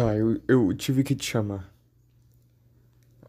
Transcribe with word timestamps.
Tá, 0.00 0.16
eu, 0.16 0.40
eu 0.48 0.72
tive 0.72 1.04
que 1.04 1.14
te 1.14 1.26
chamar. 1.26 1.70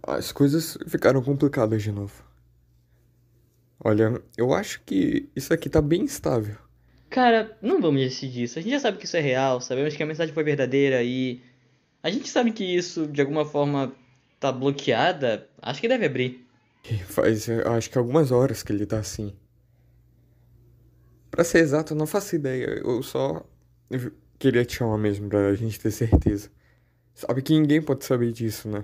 As 0.02 0.31
coisas 0.31 0.78
ficaram 0.88 1.21
complicadas 1.21 1.83
de 1.83 1.92
novo. 1.92 2.24
Olha, 3.78 4.24
eu 4.38 4.54
acho 4.54 4.81
que 4.86 5.28
isso 5.36 5.54
aqui 5.54 5.70
tá 5.70 5.81
bem 5.81 6.05
estável. 6.05 6.55
Cara, 7.10 7.57
não 7.62 7.81
vamos 7.81 7.99
decidir 7.99 8.44
isso. 8.44 8.57
A 8.57 8.62
gente 8.62 8.71
já 8.71 8.79
sabe 8.79 8.97
que 8.99 9.04
isso 9.04 9.18
é 9.18 9.20
real, 9.20 9.60
sabemos 9.60 9.97
que 9.97 10.02
a 10.02 10.05
mensagem 10.05 10.34
foi 10.34 10.46
verdadeira 10.46 11.04
e. 11.04 11.42
A 12.02 12.10
gente 12.10 12.29
sabe 12.29 12.53
que 12.53 12.63
isso, 12.63 13.06
de 13.06 13.19
alguma 13.19 13.44
forma, 13.44 13.94
tá 14.40 14.49
bloqueada. 14.49 15.49
Acho 15.62 15.81
que 15.81 15.90
deve 15.90 16.05
abrir. 16.05 16.48
Faz, 17.08 17.49
acho 17.49 17.90
que 17.90 17.98
algumas 17.98 18.31
horas 18.31 18.63
que 18.63 18.72
ele 18.72 18.85
tá 18.85 18.99
assim. 18.99 19.35
Pra 21.30 21.44
ser 21.44 21.58
exato, 21.58 21.91
eu 21.91 21.98
não 21.98 22.08
faço 22.08 22.34
ideia. 22.34 22.81
Eu 22.81 23.03
só 23.03 23.45
queria 24.40 24.63
te 24.63 24.77
chamar 24.77 24.98
mesmo 24.98 25.27
pra 25.27 25.53
gente 25.53 25.77
ter 25.77 25.91
certeza. 25.91 26.49
Sabe 27.22 27.44
que 27.44 27.53
ninguém 27.53 27.80
pode 27.84 28.03
saber 28.03 28.31
disso, 28.34 28.67
né? 28.67 28.84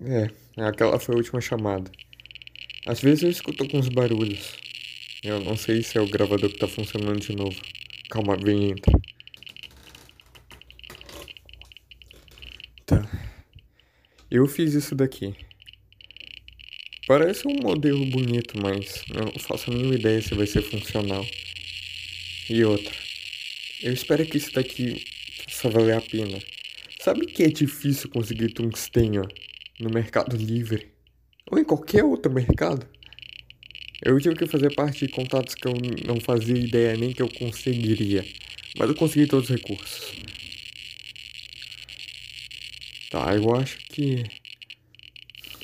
É, 0.00 0.28
aquela 0.60 0.98
foi 0.98 1.14
a 1.14 1.18
última 1.18 1.40
chamada. 1.40 1.88
Às 2.84 3.00
vezes 3.00 3.22
eu 3.22 3.30
escuto 3.30 3.62
alguns 3.62 3.88
barulhos. 3.88 4.56
Eu 5.22 5.38
não 5.38 5.56
sei 5.56 5.84
se 5.84 5.96
é 5.96 6.00
o 6.00 6.08
gravador 6.08 6.50
que 6.50 6.58
tá 6.58 6.66
funcionando 6.66 7.20
de 7.20 7.32
novo. 7.36 7.56
Calma, 8.10 8.36
vem 8.36 8.72
entra. 8.72 8.92
Tá. 12.84 13.08
Eu 14.28 14.48
fiz 14.48 14.74
isso 14.74 14.96
daqui. 14.96 15.32
Parece 17.06 17.46
um 17.46 17.54
modelo 17.62 18.04
bonito, 18.06 18.60
mas 18.60 19.04
eu 19.14 19.26
não 19.26 19.38
faço 19.38 19.70
a 19.70 19.74
mínima 19.74 19.94
ideia 19.94 20.20
se 20.20 20.34
vai 20.34 20.48
ser 20.48 20.62
funcional. 20.62 21.24
E 22.50 22.64
outra. 22.64 23.05
Eu 23.82 23.92
espero 23.92 24.24
que 24.24 24.38
isso 24.38 24.52
daqui 24.52 25.04
faça 25.48 25.68
valer 25.68 25.96
a 25.96 26.00
pena. 26.00 26.38
Sabe 26.98 27.26
que 27.26 27.42
é 27.42 27.48
difícil 27.48 28.08
conseguir 28.08 28.52
tungstênio 28.52 29.28
no 29.78 29.90
Mercado 29.90 30.36
Livre? 30.36 30.90
Ou 31.50 31.58
em 31.58 31.64
qualquer 31.64 32.02
outro 32.02 32.32
mercado? 32.32 32.88
Eu 34.02 34.18
tive 34.20 34.34
que 34.34 34.46
fazer 34.46 34.74
parte 34.74 35.06
de 35.06 35.12
contatos 35.12 35.54
que 35.54 35.68
eu 35.68 35.74
não 36.06 36.20
fazia 36.20 36.56
ideia 36.56 36.96
nem 36.96 37.12
que 37.12 37.20
eu 37.20 37.28
conseguiria. 37.28 38.24
Mas 38.78 38.88
eu 38.88 38.94
consegui 38.94 39.26
todos 39.26 39.50
os 39.50 39.56
recursos. 39.56 40.12
Tá, 43.10 43.34
eu 43.34 43.54
acho 43.54 43.78
que. 43.88 44.24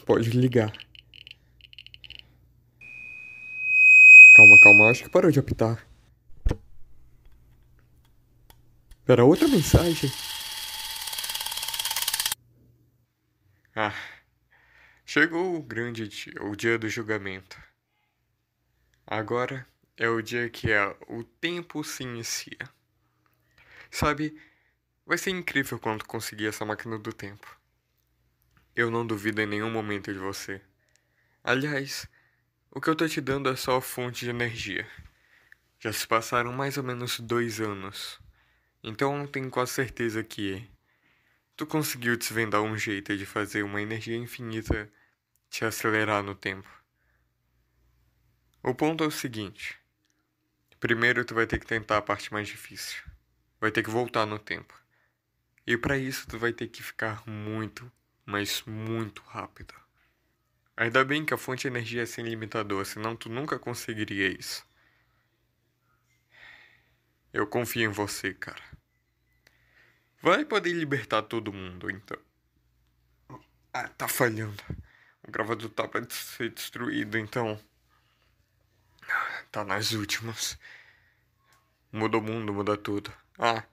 Pode 0.04 0.30
ligar. 0.30 0.72
Calma, 4.34 4.58
calma, 4.58 4.90
acho 4.90 5.04
que 5.04 5.10
parou 5.10 5.30
de 5.30 5.38
apitar. 5.38 5.91
Era 9.12 9.26
outra 9.26 9.46
mensagem. 9.46 10.10
Ah, 13.76 13.94
chegou 15.04 15.54
o 15.54 15.62
grande 15.62 16.08
dia, 16.08 16.42
o 16.42 16.56
dia 16.56 16.78
do 16.78 16.88
julgamento. 16.88 17.62
Agora 19.06 19.68
é 19.98 20.08
o 20.08 20.22
dia 20.22 20.48
que 20.48 20.72
é, 20.72 20.96
o 21.08 21.22
tempo 21.22 21.84
se 21.84 22.04
inicia. 22.04 22.56
Sabe, 23.90 24.34
vai 25.04 25.18
ser 25.18 25.28
incrível 25.28 25.78
quando 25.78 26.06
conseguir 26.06 26.46
essa 26.46 26.64
máquina 26.64 26.98
do 26.98 27.12
tempo. 27.12 27.60
Eu 28.74 28.90
não 28.90 29.06
duvido 29.06 29.42
em 29.42 29.46
nenhum 29.46 29.70
momento 29.70 30.10
de 30.10 30.18
você. 30.18 30.58
Aliás, 31.44 32.08
o 32.70 32.80
que 32.80 32.88
eu 32.88 32.96
tô 32.96 33.06
te 33.06 33.20
dando 33.20 33.50
é 33.50 33.56
só 33.56 33.76
a 33.76 33.82
fonte 33.82 34.24
de 34.24 34.30
energia. 34.30 34.88
Já 35.78 35.92
se 35.92 36.08
passaram 36.08 36.50
mais 36.50 36.78
ou 36.78 36.82
menos 36.82 37.20
dois 37.20 37.60
anos. 37.60 38.18
Então 38.82 39.26
tenho 39.26 39.48
quase 39.50 39.72
certeza 39.72 40.24
que 40.24 40.68
tu 41.56 41.66
conseguiu 41.66 42.16
desvendar 42.16 42.62
um 42.62 42.76
jeito 42.76 43.16
de 43.16 43.24
fazer 43.24 43.62
uma 43.62 43.80
energia 43.80 44.16
infinita 44.16 44.90
te 45.48 45.64
acelerar 45.64 46.22
no 46.22 46.34
tempo. 46.34 46.68
O 48.62 48.74
ponto 48.74 49.04
é 49.04 49.06
o 49.06 49.10
seguinte. 49.10 49.78
Primeiro 50.80 51.24
tu 51.24 51.34
vai 51.34 51.46
ter 51.46 51.58
que 51.60 51.66
tentar 51.66 51.98
a 51.98 52.02
parte 52.02 52.32
mais 52.32 52.48
difícil. 52.48 53.02
Vai 53.60 53.70
ter 53.70 53.84
que 53.84 53.90
voltar 53.90 54.26
no 54.26 54.38
tempo. 54.38 54.74
E 55.64 55.76
para 55.76 55.96
isso 55.96 56.26
tu 56.26 56.38
vai 56.38 56.52
ter 56.52 56.66
que 56.66 56.82
ficar 56.82 57.22
muito, 57.28 57.90
mas 58.26 58.62
muito 58.66 59.22
rápido. 59.22 59.74
Ainda 60.76 61.04
bem 61.04 61.24
que 61.24 61.32
a 61.32 61.38
fonte 61.38 61.62
de 61.62 61.68
energia 61.68 62.02
é 62.02 62.06
sem 62.06 62.24
limitador, 62.24 62.84
senão 62.84 63.14
tu 63.14 63.28
nunca 63.28 63.58
conseguiria 63.58 64.28
isso. 64.28 64.66
Eu 67.32 67.46
confio 67.46 67.88
em 67.88 67.92
você, 67.92 68.34
cara. 68.34 68.62
Vai 70.20 70.44
poder 70.44 70.72
libertar 70.72 71.22
todo 71.22 71.52
mundo, 71.52 71.90
então. 71.90 72.18
Ah, 73.72 73.88
tá 73.88 74.06
falhando. 74.06 74.62
O 75.26 75.30
gravador 75.30 75.70
tá 75.70 75.88
pra 75.88 76.04
ser 76.10 76.50
destruído, 76.50 77.16
então. 77.16 77.58
Tá 79.50 79.64
nas 79.64 79.92
últimas. 79.92 80.58
Muda 81.90 82.18
o 82.18 82.22
mundo, 82.22 82.52
muda 82.52 82.76
tudo. 82.76 83.12
Ah. 83.38 83.64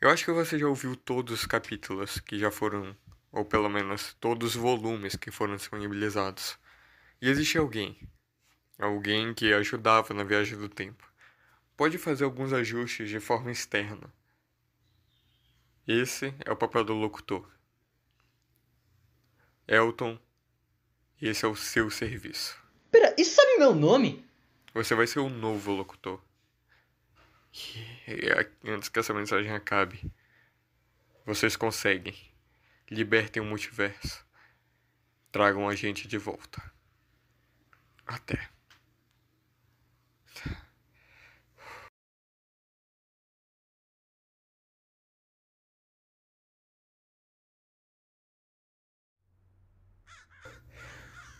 Eu 0.00 0.10
acho 0.10 0.24
que 0.24 0.32
você 0.32 0.58
já 0.58 0.66
ouviu 0.66 0.94
todos 0.94 1.40
os 1.40 1.46
capítulos 1.46 2.20
que 2.20 2.38
já 2.38 2.50
foram. 2.50 2.96
Ou 3.30 3.44
pelo 3.44 3.70
menos 3.70 4.14
todos 4.20 4.54
os 4.54 4.56
volumes 4.56 5.16
que 5.16 5.30
foram 5.30 5.56
disponibilizados. 5.56 6.58
E 7.20 7.28
existe 7.28 7.56
alguém. 7.56 8.08
Alguém 8.78 9.32
que 9.32 9.52
ajudava 9.54 10.12
na 10.12 10.24
viagem 10.24 10.58
do 10.58 10.68
tempo. 10.68 11.11
Pode 11.82 11.98
fazer 11.98 12.22
alguns 12.22 12.52
ajustes 12.52 13.10
de 13.10 13.18
forma 13.18 13.50
externa. 13.50 14.08
Esse 15.84 16.32
é 16.44 16.52
o 16.52 16.56
papel 16.56 16.84
do 16.84 16.94
locutor. 16.94 17.50
Elton, 19.66 20.16
esse 21.20 21.44
é 21.44 21.48
o 21.48 21.56
seu 21.56 21.90
serviço. 21.90 22.56
Pera, 22.88 23.12
e 23.18 23.24
sabe 23.24 23.58
meu 23.58 23.74
nome? 23.74 24.24
Você 24.72 24.94
vai 24.94 25.08
ser 25.08 25.18
o 25.18 25.28
novo 25.28 25.72
locutor. 25.72 26.22
Antes 28.64 28.88
que 28.88 29.00
essa 29.00 29.12
mensagem 29.12 29.50
acabe, 29.50 30.08
vocês 31.26 31.56
conseguem. 31.56 32.14
Libertem 32.88 33.42
o 33.42 33.44
multiverso. 33.44 34.24
Tragam 35.32 35.68
a 35.68 35.74
gente 35.74 36.06
de 36.06 36.16
volta. 36.16 36.62
Até. 38.06 38.51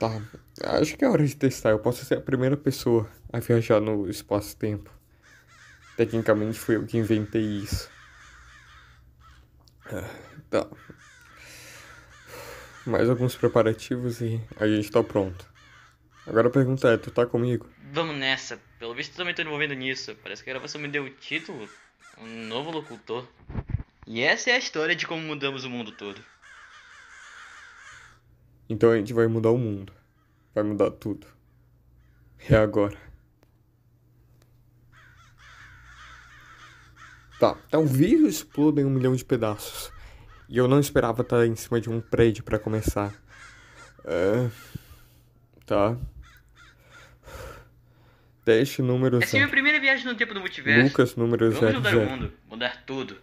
Tá, 0.03 0.79
acho 0.81 0.97
que 0.97 1.05
é 1.05 1.09
hora 1.09 1.25
de 1.25 1.37
testar. 1.37 1.71
Eu 1.71 1.79
posso 1.79 2.05
ser 2.05 2.19
a 2.19 2.21
primeira 2.21 2.57
pessoa 2.57 3.09
a 3.33 3.39
viajar 3.39 3.81
no 3.81 4.11
espaço-tempo. 4.11 4.91
Tecnicamente 5.97 6.59
fui 6.59 6.75
eu 6.77 6.85
que 6.85 6.99
inventei 6.99 7.43
isso. 7.43 7.89
Ah, 9.87 10.11
Tá. 10.51 10.67
Mais 12.85 13.09
alguns 13.09 13.37
preparativos 13.37 14.21
e 14.21 14.41
a 14.59 14.67
gente 14.67 14.91
tá 14.91 15.03
pronto. 15.05 15.47
Agora 16.27 16.49
a 16.49 16.51
pergunta 16.51 16.89
é, 16.89 16.97
tu 16.97 17.11
tá 17.11 17.25
comigo? 17.25 17.71
Vamos 17.93 18.17
nessa. 18.17 18.61
Pelo 18.79 18.95
visto 18.95 19.17
também 19.17 19.35
tô 19.35 19.43
envolvendo 19.43 19.75
nisso. 19.75 20.17
Parece 20.23 20.43
que 20.43 20.51
a 20.51 20.53
gravação 20.53 20.81
me 20.81 20.89
deu 20.89 21.05
o 21.05 21.11
título. 21.11 21.69
Um 22.19 22.49
novo 22.49 22.71
locutor. 22.71 23.27
E 24.07 24.21
essa 24.21 24.51
é 24.51 24.55
a 24.55 24.59
história 24.59 24.97
de 24.97 25.07
como 25.07 25.23
mudamos 25.23 25.65
o 25.65 25.71
mundo 25.71 25.93
todo. 25.93 26.21
Então 28.69 28.91
a 28.91 28.97
gente 28.97 29.13
vai 29.13 29.27
mudar 29.27 29.51
o 29.51 29.59
mundo. 29.59 29.93
Vai 30.55 30.65
mudar 30.65 30.91
tudo. 30.91 31.27
É 32.49 32.57
agora. 32.57 32.97
Tá, 37.39 37.57
talvez 37.71 38.21
eu 38.21 38.29
exploda 38.29 38.81
em 38.81 38.85
um 38.85 38.91
milhão 38.91 39.15
de 39.17 39.25
pedaços. 39.25 39.93
E 40.49 40.59
eu 40.59 40.69
não 40.69 40.79
esperava 40.79 41.23
estar 41.23 41.47
em 41.47 41.57
cima 41.57 41.81
de 41.81 41.91
um 41.91 42.01
prédio 42.01 42.45
pra 42.45 42.59
começar. 42.59 43.15
É... 44.05 44.51
Tá. 45.67 45.97
Teste 48.45 48.83
número 48.83 49.23
Essa 49.23 49.37
é 49.37 49.41
minha 49.41 49.49
primeira 49.49 49.81
viagem 49.81 50.05
no 50.05 50.15
tempo 50.15 50.35
do 50.35 50.41
multiverso. 50.41 50.89
Lucas 50.89 51.17
número 51.17 51.51
Vamos 51.53 51.61
zero 51.61 51.75
mudar 51.81 51.97
o 51.97 52.11
mundo. 52.11 52.33
Mudar 52.51 52.85
tudo. 52.85 53.17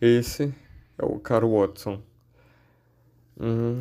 Esse 0.00 0.52
é 0.98 1.04
o 1.04 1.18
Caro 1.20 1.50
Watson. 1.58 2.02
Hum, 3.38 3.80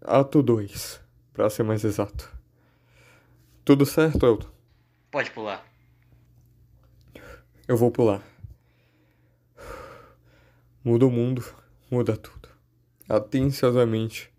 ato 0.00 0.42
2, 0.42 1.00
pra 1.32 1.50
ser 1.50 1.62
mais 1.62 1.84
exato. 1.84 2.30
Tudo 3.64 3.86
certo, 3.86 4.26
Elton? 4.26 4.48
Pode 5.10 5.30
pular. 5.30 5.64
Eu 7.68 7.76
vou 7.76 7.90
pular. 7.90 8.22
Muda 10.82 11.06
o 11.06 11.10
mundo, 11.10 11.44
muda 11.90 12.16
tudo. 12.16 12.48
Atenciosamente. 13.08 14.31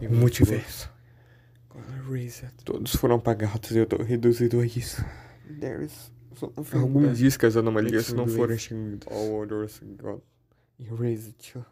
E 0.00 0.08
multiverso. 0.08 0.90
Todos 2.64 2.94
foram 2.96 3.16
apagados 3.16 3.70
e 3.70 3.78
eu 3.78 3.86
tô 3.86 4.02
reduzido 4.02 4.60
a 4.60 4.66
isso. 4.66 5.04
Algum 6.74 7.12
diz 7.12 7.36
que 7.36 7.46
as 7.46 7.56
anomalias 7.56 8.12
não 8.12 8.26
foram 8.26 8.54
extinguidas. 8.54 9.08
All 9.10 9.32
orders 9.32 9.80
got 9.82 10.22
erased. 10.78 11.64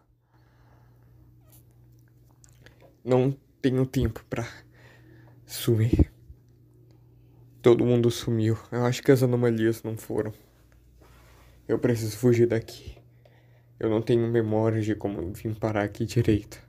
Não 3.05 3.37
tenho 3.61 3.85
tempo 3.85 4.25
pra 4.29 4.49
sumir. 5.47 6.11
Todo 7.61 7.85
mundo 7.85 8.11
sumiu. 8.11 8.59
Eu 8.73 8.85
acho 8.85 9.03
que 9.03 9.13
as 9.13 9.23
anomalias 9.23 9.83
não 9.83 9.97
foram. 9.97 10.33
Eu 11.69 11.79
preciso 11.79 12.17
fugir 12.17 12.47
daqui. 12.47 12.97
Eu 13.79 13.89
não 13.91 14.03
tenho 14.03 14.27
memória 14.31 14.81
de 14.81 14.95
como 14.95 15.33
vim 15.33 15.55
parar 15.55 15.85
aqui 15.85 16.05
direito. 16.05 16.63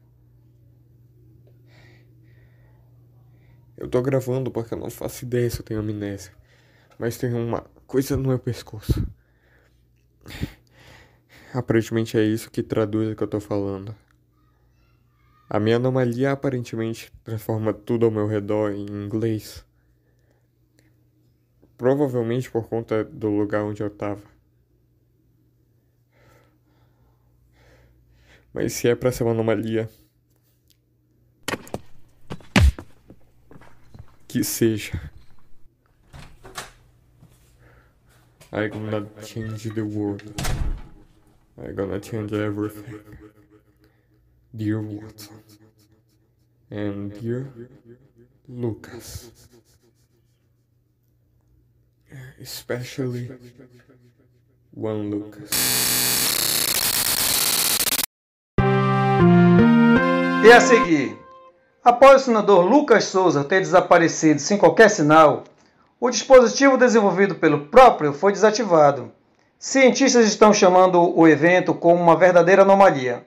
Eu 3.77 3.89
tô 3.89 4.01
gravando 4.01 4.49
porque 4.49 4.73
eu 4.73 4.77
não 4.77 4.89
faço 4.89 5.25
ideia 5.25 5.49
se 5.49 5.59
eu 5.59 5.65
tenho 5.65 5.81
amnésia. 5.81 6.31
Mas 6.97 7.17
tem 7.17 7.33
uma 7.33 7.61
coisa 7.85 8.15
no 8.15 8.29
meu 8.29 8.39
pescoço. 8.39 9.05
Aparentemente 11.53 12.17
é 12.17 12.23
isso 12.23 12.49
que 12.49 12.63
traduz 12.63 13.11
o 13.11 13.15
que 13.15 13.23
eu 13.23 13.27
tô 13.27 13.39
falando. 13.39 13.95
A 15.49 15.59
minha 15.59 15.75
anomalia 15.75 16.31
aparentemente 16.31 17.13
transforma 17.23 17.73
tudo 17.73 18.05
ao 18.05 18.11
meu 18.11 18.27
redor 18.27 18.71
em 18.71 18.85
inglês. 18.85 19.65
Provavelmente 21.77 22.49
por 22.49 22.67
conta 22.67 23.03
do 23.03 23.29
lugar 23.29 23.63
onde 23.63 23.83
eu 23.83 23.89
tava. 23.89 24.23
Mas 28.53 28.73
se 28.73 28.87
é 28.87 28.95
pra 28.95 29.11
ser 29.11 29.23
uma 29.23 29.33
anomalia. 29.33 29.89
Que 34.35 34.43
seja. 34.43 34.99
I'm 38.51 38.69
gonna 38.69 39.07
change 39.23 39.63
the 39.73 39.85
world. 39.85 40.23
I'm 41.57 41.73
gonna 41.73 42.01
change 42.01 42.33
everything. 42.33 42.99
Dear 44.53 44.81
Watson. 44.81 45.37
And 46.69 47.13
dear 47.13 47.49
Lucas. 48.49 49.31
Especially 52.37 53.31
one 54.71 55.11
Lucas. 55.11 55.49
E 60.43 60.51
a 60.51 60.59
seguir, 60.59 61.24
após 61.85 62.23
o 62.23 62.25
senador 62.25 62.65
Lucas 62.65 63.03
Souza 63.03 63.43
ter 63.43 63.59
desaparecido 63.59 64.41
sem 64.41 64.57
qualquer 64.57 64.89
sinal, 64.89 65.43
o 65.99 66.09
dispositivo 66.09 66.77
desenvolvido 66.77 67.35
pelo 67.35 67.67
próprio 67.67 68.11
foi 68.11 68.31
desativado. 68.31 69.11
Cientistas 69.59 70.25
estão 70.25 70.51
chamando 70.51 71.15
o 71.15 71.27
evento 71.27 71.75
como 71.75 72.01
uma 72.01 72.17
verdadeira 72.17 72.63
anomalia. 72.63 73.23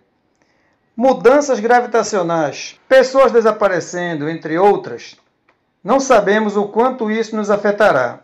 Mudanças 0.97 1.61
gravitacionais, 1.61 2.77
pessoas 2.89 3.31
desaparecendo, 3.31 4.29
entre 4.29 4.59
outras. 4.59 5.17
Não 5.83 6.01
sabemos 6.01 6.57
o 6.57 6.65
quanto 6.67 7.13
isso 7.13 7.37
nos 7.37 7.51
afetará. 7.51 8.21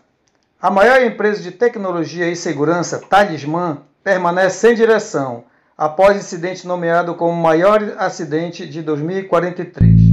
A 0.61 0.69
maior 0.69 1.01
empresa 1.01 1.41
de 1.41 1.53
tecnologia 1.53 2.29
e 2.29 2.35
segurança, 2.35 2.99
Talismã, 2.99 3.79
permanece 4.03 4.59
sem 4.59 4.75
direção 4.75 5.45
após 5.79 6.17
incidente 6.17 6.67
nomeado 6.67 7.15
como 7.15 7.41
maior 7.41 7.81
acidente 7.99 8.67
de 8.67 8.83
2043. 8.83 10.04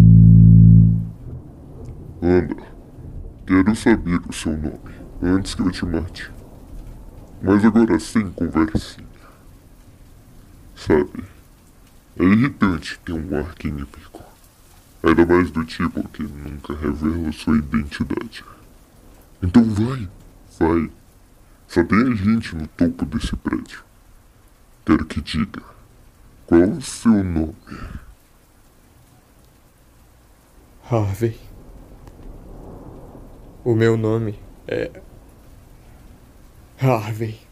Anda, 2.23 2.55
quero 3.47 3.75
saber 3.75 4.21
o 4.29 4.31
seu 4.31 4.55
nome 4.55 4.93
antes 5.23 5.55
que 5.55 5.61
eu 5.63 5.71
te 5.71 5.85
mate. 5.85 6.31
Mas 7.41 7.65
agora 7.65 7.99
sem 7.99 8.31
conversinha. 8.31 9.07
Sabe, 10.75 11.23
é 12.17 12.23
irritante 12.23 12.99
ter 12.99 13.13
um 13.13 13.39
ar 13.39 13.55
químico. 13.55 13.99
Ainda 15.03 15.25
mais 15.25 15.49
do 15.49 15.65
tipo 15.65 16.07
que 16.09 16.21
nunca 16.21 16.75
revela 16.75 17.31
sua 17.31 17.57
identidade. 17.57 18.45
Então 19.41 19.63
vai. 19.63 20.07
Vai. 20.59 20.91
Só 21.67 21.83
tem 21.83 22.15
gente 22.15 22.55
no 22.55 22.67
topo 22.67 23.03
desse 23.05 23.35
prédio. 23.35 23.83
Quero 24.85 25.05
que 25.05 25.21
diga. 25.21 25.63
Qual 26.45 26.69
o 26.69 26.81
seu 26.81 27.23
nome? 27.23 27.55
Harvey. 30.87 31.50
O 33.63 33.75
meu 33.75 33.95
nome 33.95 34.39
é. 34.67 34.89
Harvey. 36.79 37.50